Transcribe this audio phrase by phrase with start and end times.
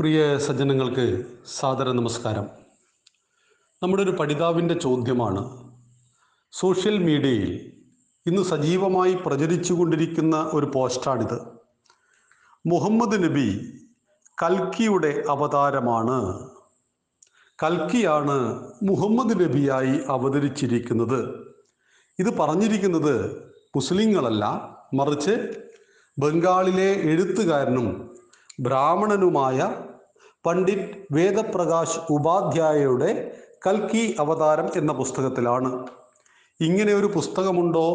[0.00, 2.46] പ്രിയ സജ്ജനങ്ങൾക്ക് സാദര നമസ്കാരം.
[3.82, 5.72] നമ്മുടെ ഒരു പഠിതാവിന്റെ ചോദ്യമാണ്
[6.52, 7.72] സോഷ്യൽ മീഡിയയിൽ
[8.26, 11.40] ഇന്ന് സജീവമായി പ്രചരിച്ചുകൊണ്ടിരിക്കുന്ന ഒരു പോസ്റ്റാണിത്.
[12.66, 13.72] മുഹമ്മദ് നബി
[14.42, 16.50] കൽക്കിയുടെ അവതാരമാണ്.
[17.62, 21.34] കൽക്കിയാണ് മുഹമ്മദ് നബിയായി അവതരിച്ചിരിക്കുന്നത്.
[22.18, 23.42] ഇത് പറഞ്ഞിരിക്കുന്നത്
[23.76, 25.64] മുസ്ലിങ്ങളല്ല മറിച്ച്
[26.18, 28.13] ബംഗാളിലെ എഴുത്തുകാരനും
[28.60, 29.74] ബ്രാഹ്മണനുമായ
[30.46, 35.86] പണ്ഡിറ്റ് വേദപ്രകാശ് ഉപാധ്യായയുടെ കൽക്കി അവതാരം എന്ന പുസ്തകത്തിലാണ്.
[36.60, 37.86] ഇങ്ങനെ ഒരു പുസ്തകമുണ്ടോ?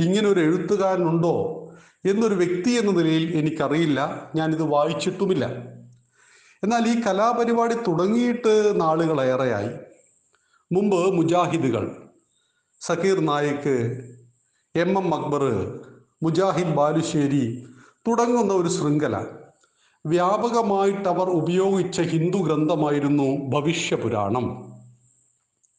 [0.00, 1.60] ഇങ്ങനെ ഒരു എഴുത്തുകാരനുണ്ടോ?
[2.06, 4.30] എന്നൊരു വ്യക്തി എന്ന നിലയിൽ എനിക്കറിയില്ല.
[4.36, 5.46] ഞാനിത് വായിച്ചിട്ടുമില്ല.
[6.64, 9.70] എന്നാൽ ഈ കലാപരിപാടി തുടങ്ങിയിട്ട് നാളുകളേറെയായി
[10.72, 11.96] മുമ്പ് മുജാഹിദുകൾ
[12.80, 14.04] സക്കീർ നായിക്ക്
[14.76, 15.42] എം എം അക്ബർ
[16.22, 17.66] മുജാഹിദ് ബാലുശ്ശേരി
[18.08, 19.24] തുടങ്ങുന്ന ഒരു ശൃംഖല.
[20.06, 24.72] വ്യാപകമായിട്ട് അവർ ഉപയോഗിച്ച ഹിന്ദു ഗ്രന്ഥമായിരുന്നു ഭവിഷ്യപുരാണം.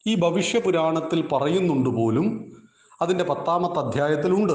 [0.06, 2.56] ഈ ഭവിഷ്യപുരാണത്തിൽ പറയുന്നുണ്ട് പോലും
[3.02, 4.52] അതിന്റെ പത്താമത്തെ അധ്യായത്തിലുണ്ട്.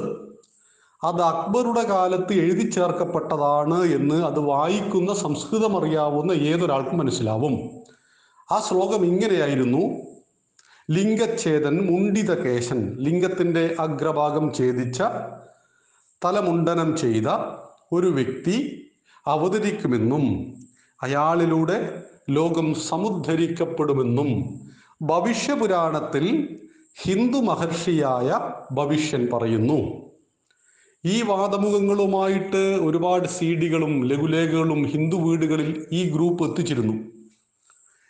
[1.04, 7.54] അത് അക്ബറുടെ കാലത്ത് എഴുതി ചേർക്കപ്പെട്ടതാണ് എന്ന് അത് വായിക്കുന്ന സംസ്കൃതം അറിയാവുന്ന ഏതൊരാൾക്കും മനസ്സിലാവും.
[8.52, 10.12] ആ ശ്ലോകം ഇങ്ങനെയായിരുന്നു.
[10.92, 15.02] ലിംഗച്ഛേദൻ മുണ്ടിത കേശൻ ലിംഗത്തിന്റെ അഗ്രഭാഗം ഛേദിച്ച
[16.26, 17.28] തലമുണ്ടനം ചെയ്ത
[17.92, 18.88] ഒരു വ്യക്തി
[19.28, 20.54] അവതരിക്കുമെന്നും
[21.04, 24.60] അയാളിലൂടെ ലോകം സമുദ്ധരിക്കപ്പെടുമെന്നും
[25.02, 26.58] ഭവിഷ്യപുരാണത്തിൽ
[27.02, 28.40] ഹിന്ദു മഹർഷിയായ
[28.74, 29.80] ഭവിഷ്യൻ പറയുന്നു.
[31.06, 36.94] ഈ വാദമുഖങ്ങളുമായിട്ട് ഒരുപാട് സി ഡികളും ലഘുലേഖകളും ഹിന്ദു വീടുകളിൽ ഈ ഗ്രൂപ്പ് എത്തിച്ചിരുന്നു.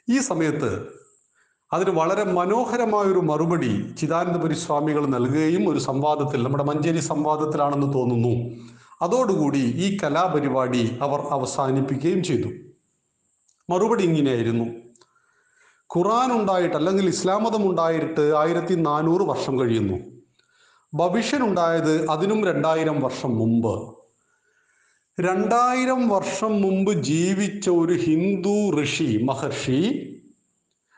[0.09, 0.87] ഈ സമയത്ത്
[1.73, 8.55] അതിന് വളരെ മനോഹരമായൊരു മറുപടി ചിദാനന്ദപുരി സ്വാമികൾ നൽകുകയും ഒരു സംവാദത്തിൽ നമ്മുടെ മഞ്ചേരി സംവാദത്തിലാണെന്ന് തോന്നുന്നു.
[9.01, 12.47] അതോടുകൂടി ഈ കലാപരിപാടി അവർ അവസാനിപ്പിക്കുകയും ചെയ്തു.
[13.69, 14.65] മറുപടി ഇങ്ങനെയായിരുന്നു.
[15.97, 20.21] ഖുറാൻ ഉണ്ടായിട്ട് അല്ലെങ്കിൽ ഇസ്ലാം മതം ഉണ്ടായിട്ട് ആയിരത്തി നാനൂറ് വർഷം കഴിയുന്നു.
[20.93, 24.01] ഭവിഷ്യൻ ഉണ്ടായത് അതിനും രണ്ടായിരം വർഷം മുമ്പ്.
[25.19, 30.07] രണ്ടായിരം വർഷം മുമ്പ് ജീവിച്ച ഒരു ഹിന്ദു ഋഷി മഹർഷി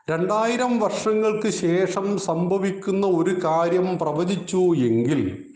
[0.09, 5.53] രണ്ടായിരം വർഷങ്ങൾക്ക് ശേഷം സംഭവിക്കുന്ന ഒരു കാര്യം പ്രവചിച്ചു എങ്കിൽ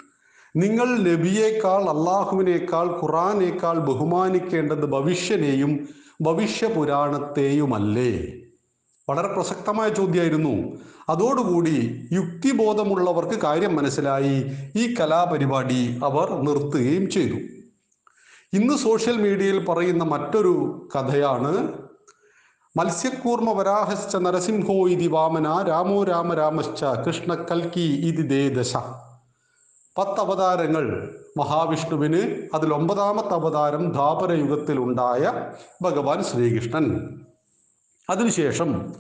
[0.57, 5.89] നിങ്ങൾ നബിയേക്കാൾ അള്ളാഹുവിനേക്കാൾ ഖുറാനേക്കാൾ ബഹുമാനിക്കേണ്ടത് ഭവിഷ്യനെയും
[6.21, 8.33] ഭവിഷ്യ പുരാണത്തെയുമല്ലേ
[9.09, 10.77] വളരെ പ്രസക്തമായ ചോദ്യമായിരുന്നു.
[11.09, 14.45] അതോടുകൂടി യുക്തിബോധമുള്ളവർക്ക് കാര്യം മനസ്സിലായി.
[14.77, 17.35] ഈ കലാപരിപാടി അവർ നിർത്തുകയും ചെയ്തു.
[18.53, 21.73] ഇന്ന് സോഷ്യൽ മീഡിയയിൽ പറയുന്ന മറ്റൊരു കഥയാണ്.
[22.77, 28.77] മത്സ്യക്കൂർമ്മ വരാഹശ്ച നരസിംഹോ ഇതി വാമന രാമോ രാമ രാമശ്ച കൃഷ്ണ കൽക്കി ഇതി ദേ ദശ
[29.97, 37.09] പത്ത് അവതാരങ്ങൾ മഹാവിഷ്ണുവിന് അതിൽ ഒമ്പതാമത്തെ അവതാരം ധാപരയുഗത്തിൽ ഉണ്ടായ ഭഗവാൻ ശ്രീകൃഷ്ണൻ.
[38.09, 38.93] അതിനുശേഷം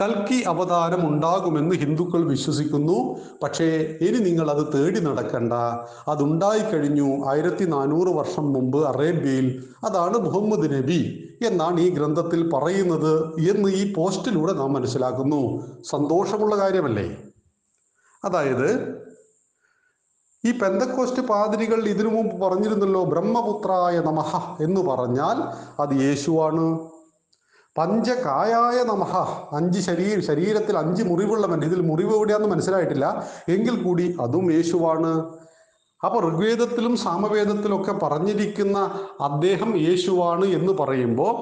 [0.00, 3.16] കൽക്കി അവതാരം ഉണ്ടാകുമെന്ന് ഹിന്ദുക്കൾ വിശ്വസിക്കുന്നു.
[3.42, 5.52] പക്ഷേ ഇനി നിങ്ങൾ അത് തേടി നടക്കണ്ട.
[6.08, 9.64] അതുണ്ടായിക്കഴിഞ്ഞു ആയിരത്തി നാനൂറ് വർഷം മുമ്പ് അറേബ്യയിൽ.
[9.84, 15.66] അതാണ് മുഹമ്മദ് നബി എന്നാണ് ഈ ഗ്രന്ഥത്തിൽ പറയുന്നത് എന്ന് ഈ പോസ്റ്റിലൂടെ നാം മനസ്സിലാക്കുന്നു.
[15.82, 17.16] സന്തോഷമുള്ള കാര്യമല്ലേ?
[18.24, 18.98] അതായത്
[20.44, 25.42] ഈ പെന്തക്കോസ്റ്റ് പാതിരികൾ ഇതിനു മുമ്പ് പറഞ്ഞിരുന്നല്ലോ ബ്രഹ്മപുത്രായ നമഹ എന്ന് പറഞ്ഞാൽ
[25.80, 26.78] അത് യേശുവാണ്.
[27.76, 29.16] പഞ്ചകായായ നമഹ
[29.52, 33.26] അഞ്ച് ശരീര ശരീരത്തിൽ അഞ്ച് മുറിവുള്ളവൻ ഇതിൽ മുറിവ് എവിടെയാണെന്ന് മനസ്സിലായിട്ടില്ല.
[33.48, 35.12] എങ്കിൽ കൂടി അതും യേശുവാണ്.
[36.04, 38.78] അപ്പോൾ ഋഗ്വേദത്തിലും സാമവേദത്തിലൊക്കെ പറഞ്ഞിരിക്കുന്ന
[39.20, 41.34] അദ്ദേഹം യേശുവാണ് എന്ന് പറയുമ്പോൾ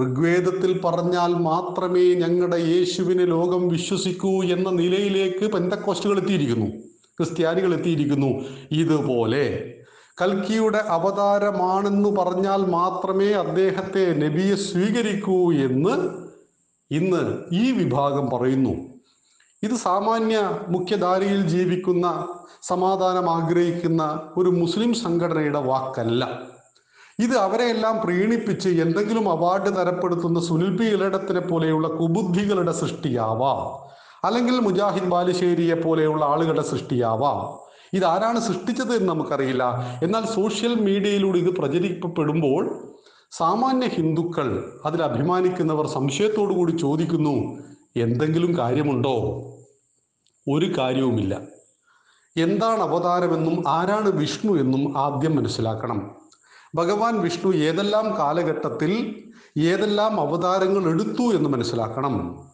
[0.00, 6.85] ഋഗ്വേദത്തിൽ പറഞ്ഞാൽ മാത്രമേ ഞങ്ങളുടെ യേശുവിനെ ലോകം വിശ്വസിക്കൂ എന്ന നിലയിലേക്ക് പെന്തക്കോസ്റ്റുകൾ എത്തിയിരിക്കുന്നു.
[7.20, 8.44] ക്രിസ്ത്യാനികൾ എത്തിയിരിക്കുന്നു.
[8.72, 9.74] ഇതുപോലെ
[10.22, 15.94] കൽക്കിയുടെ അവതാരമാണെന്ന് പറഞ്ഞാൽ മാത്രമേ അദ്ദേഹത്തെ നബിയെ സ്വീകരിക്കൂ എന്ന്
[16.90, 17.22] ഇന്ന്
[17.52, 18.74] ഈ വിഭാഗം പറയുന്നു.
[19.62, 22.26] ഇത് സാമാന്യ മുഖ്യധാരയിൽ ജീവിക്കുന്ന
[22.62, 26.42] സമാധാനം ആഗ്രഹിക്കുന്ന ഒരു മുസ്ലിം സംഘടനയുടെ വാക്കല്ല.
[27.18, 33.86] ഇത് അവരെയെല്ലാം പ്രീണിപ്പിച്ച് എന്തെങ്കിലും അവാർഡ് തരപ്പെടുത്തുന്ന സുനിൽ പി ഇലടത്തിനെ പോലെയുള്ള കുബുദ്ധികളുടെ സൃഷ്ടിയാവാം.
[34.26, 37.66] അല്ലെങ്കിൽ മുജാഹിദ് ബാലുശ്ശേരിയെ പോലെയുള്ള ആളുകളുടെ സൃഷ്ടിയാവാം.
[37.92, 39.64] ഇതാരാണ് സൃഷ്ടിച്ചത് എന്ന് നമുക്കറിയില്ല.
[40.02, 42.92] എന്നാൽ സോഷ്യൽ മീഡിയയിലൂടെ ഇത് പ്രചരിക്കപ്പെടുമ്പോൾ
[43.30, 47.58] സാമാന്യ ഹിന്ദുക്കൾ അതിൽ അഭിമാനിക്കുന്നവർ സംശയത്തോടു കൂടി ചോദിക്കുന്നു
[47.96, 49.16] എന്തെങ്കിലും കാര്യമുണ്ടോ?
[50.52, 51.40] ഒരു കാര്യവുമില്ല.
[52.36, 56.16] എന്താണ് അവതാരമെന്നും ആരാണ് വിഷ്ണു എന്നും ആദ്യം മനസ്സിലാക്കണം.
[56.74, 59.22] ഭഗവാൻ വിഷ്ണു ഏതെല്ലാം കാലഘട്ടത്തിൽ
[59.58, 62.48] ഏതെല്ലാം അവതാരങ്ങൾ എടുത്തു എന്ന് മനസ്സിലാക്കണം.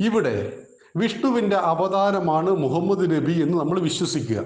[0.00, 0.65] ഇവിടെ
[0.96, 4.44] വിഷ്ണുവിന്റെ അവതാരമാണ് മുഹമ്മദ് നബി എന്ന് നമ്മൾ വിശ്വസിക്കുക.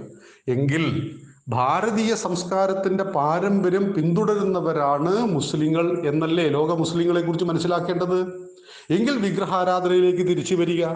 [0.49, 1.15] എങ്കിൽ
[1.49, 8.49] ഭാരതീയ സംസ്കാരത്തിന്റെ പാരമ്പര്യം പിന്തുടരുന്നവരാണ് മുസ്ലിങ്ങൾ എന്നല്ലേ ലോക മുസ്ലിങ്ങളെ കുറിച്ച് മനസ്സിലാക്കേണ്ടത്?
[8.91, 10.87] എങ്കിൽ വിഗ്രഹാരാധനയിലേക്ക് തിരിച്ചു വരിക.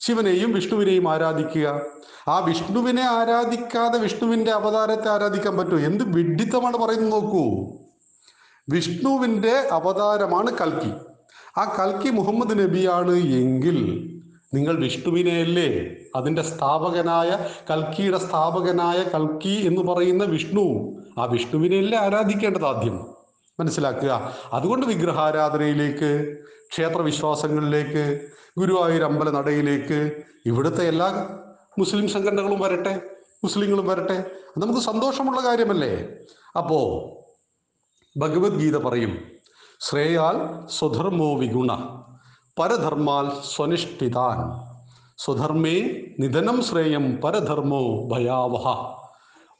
[0.00, 1.80] ശിവനെയും വിഷ്ണുവിനെയും ആരാധിക്കുക.
[2.28, 5.78] ആ വിഷ്ണുവിനെ ആരാധിക്കാതെ വിഷ്ണുവിന്റെ അവതാരത്തെ ആരാധിക്കാൻ പറ്റുമോ?
[5.78, 7.72] എന്ത് വിഡ്ഢിത്തമാണ് പറയുന്നത് നോക്കൂ.
[8.68, 10.92] വിഷ്ണുവിന്റെ അവതാരമാണ് കൽക്കി.
[11.60, 14.10] ആ കൽക്കി മുഹമ്മദ് നബിയാണ് എങ്കിൽ
[14.54, 17.38] നിങ്ങൾ വിഷ്ണുവിനെയല്ലേ അതിന്റെ സ്ഥാപകനായ
[17.70, 20.96] കൽക്കിയുടെ സ്ഥാപകനായ കൽക്കി എന്ന് പറയുന്ന വിഷ്ണു.
[21.18, 23.06] ആ വിഷ്ണുവിനെയല്ലേ ആരാധിക്കേണ്ടത് ആദ്യം?
[23.60, 24.32] മനസ്സിലാക്കുക.
[24.52, 26.36] അതുകൊണ്ട് വിഗ്രഹാരാധനയിലേക്ക്
[26.70, 28.28] ക്ഷേത്ര വിശ്വാസങ്ങളിലേക്ക്
[28.58, 31.28] ഗുരുവായൂർ അമ്പല നടയിലേക്ക് ഇവിടുത്തെ എല്ലാ
[31.78, 33.00] മുസ്ലിം സംഘടനകളും വരട്ടെ
[33.44, 34.24] മുസ്ലിങ്ങളും വരട്ടെ.
[34.58, 36.08] നമുക്ക് സന്തോഷമുള്ള കാര്യമല്ലേ?
[36.56, 36.78] അപ്പോ
[38.16, 39.18] ഭഗവത്ഗീത പറയും
[39.80, 41.98] ശ്രേയാൽ സ്വധർമ്മോ വിഗുണ.
[42.58, 44.68] പരധർമാൽ സ്വനിഷ്ഠിതാൻ.
[45.18, 45.80] സ്വധർമ്മേ
[46.18, 48.98] നിധനം ശ്രേയം പരധർമ്മോ ഭയാവഹ.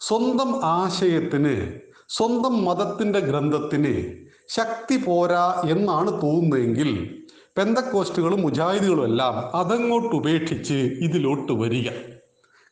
[0.00, 1.72] സ്വന്തം ആശയത്തിന്
[2.08, 4.14] സ്വന്തം മതത്തിന്റെ ഗ്രന്ഥത്തിന്
[4.48, 7.20] ശക്തി പോരാ എന്നാണ് തോന്നുന്നതെങ്കിൽ
[7.56, 11.88] പെന്തക്കോസ്റ്റുകളും മുജാഹിദുകളും എല്ലാം അതങ്ങോട്ട് ഉപേക്ഷിച്ച് ഇതിലോട്ട് വരിക.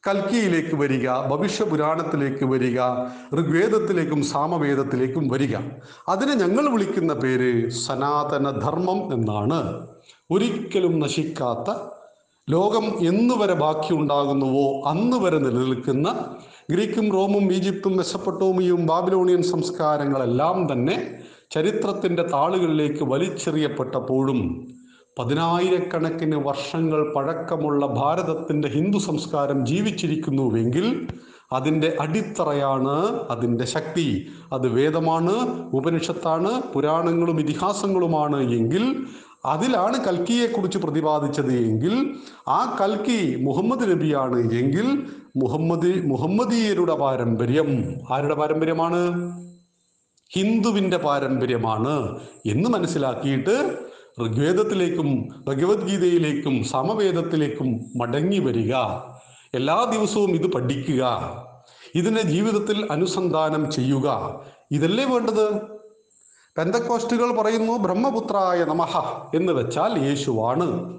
[0.09, 2.81] കൽക്കിയിലേക്ക് വരിക ഭവിഷ്യ പുരാണത്തിലേക്ക് വരിക
[3.35, 5.57] ഋഗ്വേദത്തിലേക്കും സാമവേദത്തിലേക്കും വരിക.
[6.09, 9.89] അതിനെ ഞങ്ങൾ വിളിക്കുന്ന പേര് സനാതന ധർമ്മം എന്നാണ്.
[10.31, 11.71] ഒരിക്കലും നശിക്കാത്ത
[12.51, 16.09] ലോകം എന്നു വരെ ബാക്കിയുണ്ടാകുന്നുവോ അന്ന് വരെ നിലനിൽക്കുന്ന
[16.71, 21.21] ഗ്രീക്കും റോമും ഈജിപ്തും മെസ്സപ്പട്ടോമിയും ബാബിലോണിയൻ സംസ്കാരങ്ങളെല്ലാം തന്നെ
[21.51, 24.41] ചരിത്രത്തിന്റെ താളുകളിലേക്ക് വലിച്ചെറിയപ്പെട്ടപ്പോഴും
[25.21, 31.09] പതിനായിരക്കണക്കിന് വർഷങ്ങൾ പഴക്കമുള്ള ഭാരതത്തിന്റെ ഹിന്ദു സംസ്കാരം ജീവിച്ചിരിക്കുന്നുവെങ്കിൽ
[31.53, 32.95] അതിന്റെ അടിത്തറയാണ്
[33.31, 34.07] അതിന്റെ ശക്തി.
[34.53, 35.35] അത് വേദമാണ്
[35.73, 38.85] ഉപനിഷത്താണ് പുരാണങ്ങളും ഇതിഹാസങ്ങളുമാണ് എങ്കിൽ
[39.45, 41.95] അതിലാണ് കൽക്കിയെക്കുറിച്ച് പ്രതിപാദിച്ചത് എങ്കിൽ
[42.49, 44.89] ആ കൽക്കി മുഹമ്മദ് നബിയാണ് എങ്കിൽ
[45.37, 47.71] മുഹമ്മദ് മുഹമ്മദീയരുടെ പാരമ്പര്യം
[48.13, 49.03] ആരുടെ പാരമ്പര്യമാണ്?
[50.37, 51.95] ഹിന്ദുവിന്റെ പാരമ്പര്യമാണ്
[52.47, 53.57] എന്ന് മനസ്സിലാക്കിയിട്ട്
[54.19, 58.75] ഋഗ്വേദത്തിലേക്കും ഭഗവത്ഗീതയിലേക്കും സമവേദത്തിലേക്കും മടങ്ങി വരിക.
[59.55, 61.33] എല്ലാ ദിവസവും ഇത് പഠിക്കുക.
[61.95, 64.41] ഇതിനെ ജീവിതത്തിൽ അനുസന്ധാനം ചെയ്യുക.
[64.71, 65.55] ഇതല്ലേ വേണ്ടത്?
[66.59, 68.97] പെന്തക്കോസ്റ്റുകൾ പറയുന്നു ബ്രഹ്മപുത്രായ നമഹ
[69.37, 70.99] എന്ന് വെച്ചാൽ യേശുവാണ്.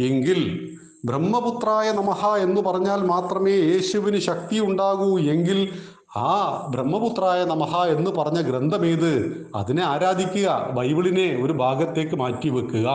[0.00, 0.70] എങ്കിൽ
[1.04, 5.18] ബ്രഹ്മപുത്രായ നമഹ എന്ന് പറഞ്ഞാൽ മാത്രമേ യേശുവിന് ശക്തി ഉണ്ടാകൂ.
[5.18, 5.72] എങ്കിൽ
[6.16, 9.12] ആ ബ്രഹ്മപുത്രായ നമഹ എന്ന് പറഞ്ഞ ഗ്രന്ഥമേത്
[9.54, 12.88] അതിനെ ആരാധിക്കുക ബൈബിളിനെ ഒരു ഭാഗത്തേക്ക് മാറ്റി വെക്കുക.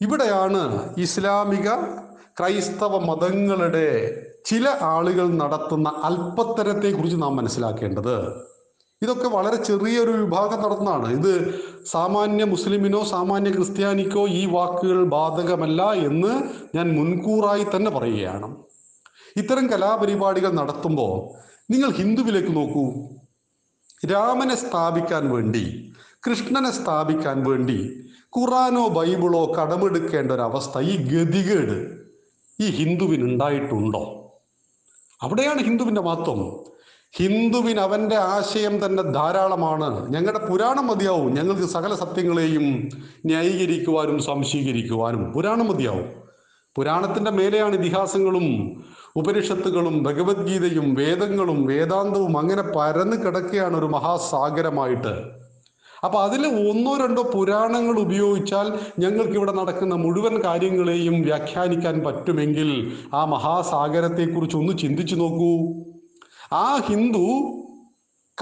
[0.00, 1.68] ഇവിടെയാണ് ഇസ്ലാമിക
[2.38, 3.88] ക്രൈസ്തവ മതങ്ങളുടെ
[4.44, 8.46] ചില ആളുകൾ നടത്തുന്ന അല്പത്തരത്തെക്കുറിച്ച് നാം മനസ്സിലാക്കേണ്ടത്.
[9.02, 11.08] ഇതൊക്കെ വളരെ ചെറിയൊരു വിഭാഗം നടത്തുന്നതാണ്.
[11.12, 16.42] ഇത് സാമാന്യ മുസ്ലിമിനോ സാമാന്യ ക്രിസ്ത്യാനിക്കോ ഈ വാക്കുകൾ ബാധകമല്ല എന്ന്
[16.76, 18.56] ഞാൻ മുൻകൂറായി തന്നെ പറയുകയാണ്.
[19.36, 22.92] ഇത്തരം കലാപരിപാടികൾ നടത്തുമ്പോൾ നിങ്ങൾ ഹിന്ദുവിലേക്ക് നോക്കൂ.
[24.12, 25.92] രാമനെ സ്ഥാപിക്കാൻ വേണ്ടി
[26.30, 28.06] കൃഷ്ണനെ സ്ഥാപിക്കാൻ വേണ്ടി
[28.38, 31.96] ഖുറാനോ ബൈബിളോ കടമെടുക്കേണ്ട ഒരു അവസ്ഥ ഈ ഗതികേട്
[32.60, 34.32] ഈ ഹിന്ദുവിന് ഉണ്ടായിട്ടുണ്ടോ
[35.22, 36.64] അവിടെയാണ് ഹിന്ദുവിന്റെ മഹത്വം.
[37.12, 40.12] ഹിന്ദുവിന് അവന്റെ ആശയം തന്നെ ധാരാളമാണ്.
[40.12, 41.34] ഞങ്ങളുടെ പുരാണം മതിയാവും.
[41.34, 42.88] ഞങ്ങൾക്ക് സകല സത്യങ്ങളെയും
[43.24, 46.26] ന്യായീകരിക്കുവാനും സംശീകരിക്കുവാനും പുരാണം മതിയാവും.
[46.74, 48.46] പുരാണത്തിന്റെ മേലെയാണ് ഇതിഹാസങ്ങളും.
[49.16, 55.14] ഉപനിഷത്തുകളും ഭഗവത്ഗീതയും വേദങ്ങളും വേദാന്തവും അങ്ങനെ പരന്ന് കിടക്കുകയാണ് ഒരു മഹാസാഗരമായിട്ട്.
[56.04, 58.66] അപ്പൊ അതിൽ ഒന്നോ രണ്ടോ പുരാണങ്ങൾ ഉപയോഗിച്ചാൽ
[58.98, 65.52] ഞങ്ങൾക്ക് ഇവിടെ നടക്കുന്ന മുഴുവൻ കാര്യങ്ങളെയും വ്യാഖ്യാനിക്കാൻ പറ്റുമെങ്കിൽ ആ മഹാസാഗരത്തെക്കുറിച്ച് ഒന്ന് ചിന്തിച്ചു നോക്കൂ.
[66.52, 67.26] ആ ഹിന്ദു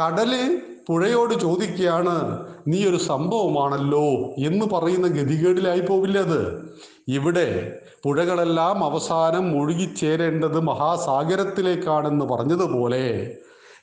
[0.02, 6.62] കടൽ പുഴയോട് ചോദിക്കുകയാണ് നീ ഒരു സംഭവമാണല്ലോ എന്ന് പറയുന്ന ഗതികേടിലായി പോവില്ല അത്?
[7.08, 13.34] ഇവിടെ പുഴകളെല്ലാം അവസാനം മുഴുകിച്ചേരേണ്ടത് മഹാസാഗരത്തിലേക്കാണെന്ന് പറഞ്ഞതുപോലെ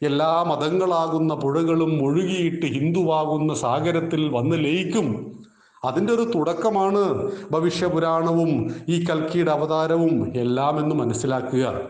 [0.03, 5.39] എല്ലാ മതങ്ങളാകുന്ന പുഴകളും മുഴുകിയിട്ട് ഹിന്ദുവാകുന്ന സാഗരത്തിൽ വന്ന് ലയിക്കും.
[5.85, 11.81] അതിന്റെ ഒരു തുടക്കമാണ് ഭവിഷ്യപുരാണവും ഈ കൽക്കിയുടെ അവതാരവും എല്ലാം എന്ന് മനസ്സിലാക്കുക.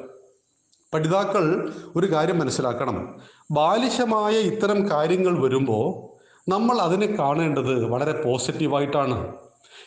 [0.93, 3.21] പഠിതാക്കൾ ഒരു കാര്യം മനസ്സിലാക്കണം.
[3.51, 6.11] ബാലിശമായ ഇത്തരം കാര്യങ്ങൾ വരുമ്പോൾ
[6.51, 9.33] നമ്മൾ അതിനെ കാണേണ്ടത് വളരെ പോസിറ്റീവായിട്ടാണ്.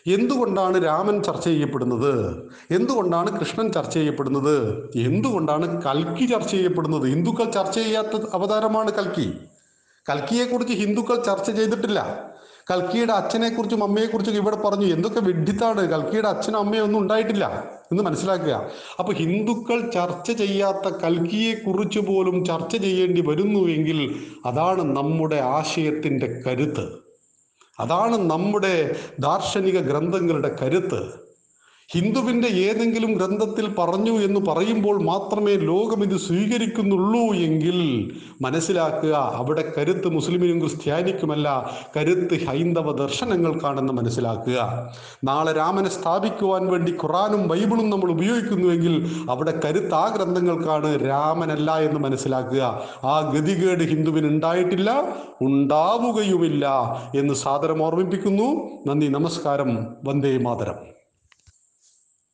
[0.07, 2.43] എന്തുകൊണ്ടാണ് രാമൻ ചർച്ച ചെയ്യപ്പെടുന്നത്?
[2.71, 4.91] എന്തുകൊണ്ടാണ് കൃഷ്ണൻ ചർച്ച ചെയ്യപ്പെടുന്നത്?
[4.97, 7.03] എന്തുകൊണ്ടാണ് കൽക്കി ചർച്ച ചെയ്യപ്പെടുന്നത്?
[7.03, 9.39] ഹിന്ദുക്കൾ ചർച്ച ചെയ്യാത്ത അവതാരമാണ് കൽക്കി.
[10.11, 12.31] കൽക്കിയെക്കുറിച്ച് ഹിന്ദുക്കൾ ചർച്ച ചെയ്തിട്ടില്ല.
[12.71, 14.87] കൽക്കിയുടെ അച്ഛനെ കുറിച്ചും അമ്മയെ അമ്മയെക്കുറിച്ചും ഇവിടെ പറഞ്ഞു.
[14.87, 18.71] എന്തൊക്കെ വിഡ്ഢിത്താണ് കൽക്കിയുടെ അച്ഛനും അമ്മയും ഒന്നും ഉണ്ടായിട്ടില്ല എന്ന് മനസ്സിലാക്കുക.
[18.99, 26.89] അപ്പൊ ഹിന്ദുക്കൾ ചർച്ച ചെയ്യാത്ത കൽക്കിയെ കുറിച്ച് പോലും ചർച്ച ചെയ്യേണ്ടി വരുന്നുവെങ്കിൽ അതാണ് നമ്മുടെ ആശയത്തിന്റെ കരുത്ത്.
[27.81, 31.24] അതാണ് നമ്മുടെ ദാർശനിക ഗ്രന്ഥങ്ങളുടെ കരുത്ത്.
[31.93, 38.11] ഹിന്ദുവിന്റെ ഏതെങ്കിലും ഗ്രന്ഥത്തിൽ പറഞ്ഞു എന്ന് പറയുമ്പോൾ മാത്രമേ ലോകം ഇത് സ്വീകരിക്കുന്നുള്ളൂ എങ്കിൽ
[38.43, 44.91] മനസ്സിലാക്കുക അവിടെ കരുത്ത് മുസ്ലിമിനും ക്രിസ്ത്യാനിക്കുമല്ല കരുത്ത് ഹൈന്ദവ ദർശനങ്ങൾക്കാണെന്ന് മനസ്സിലാക്കുക.
[45.25, 52.81] നാളെ രാമനെ സ്ഥാപിക്കുവാൻ വേണ്ടി ഖുറാനും ബൈബിളും നമ്മൾ ഉപയോഗിക്കുന്നുവെങ്കിൽ അവിടെ കരുത്ത് ആ ഗ്രന്ഥങ്ങൾക്കാണ് രാമനല്ല എന്ന് മനസ്സിലാക്കുക.
[53.05, 56.69] ആ ഗതികേട് ഹിന്ദുവിന് ഉണ്ടായിട്ടില്ല ഉണ്ടാവുകയുമില്ല
[57.19, 58.71] എന്ന് സാദരം ഓർമ്മിപ്പിക്കുന്നു.
[58.87, 59.87] നന്ദി നമസ്കാരം.
[60.05, 60.94] വന്ദേ മാതരം.